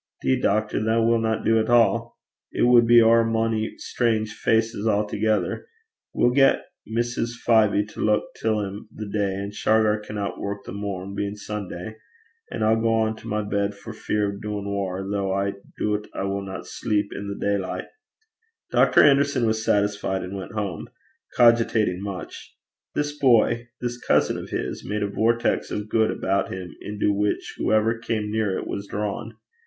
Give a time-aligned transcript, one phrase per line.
[0.23, 2.07] ''Deed, doctor, that winna do at a'.
[2.51, 5.65] It wad be ower mony strange faces a'thegither.
[6.11, 10.71] We'll get Mistress Fyvie to luik till 'im the day, an' Shargar canna work the
[10.71, 11.97] morn, bein' Sunday.
[12.51, 16.23] An' I'll gang to my bed for fear o' doin' waur, though I doobt I
[16.23, 17.85] winna sleep i' the daylicht.'
[18.71, 19.03] Dr.
[19.03, 20.87] Anderson was satisfied, and went home
[21.37, 22.55] cogitating much.
[22.95, 27.53] This boy, this cousin of his, made a vortex of good about him into which
[27.59, 29.35] whoever came near it was drawn.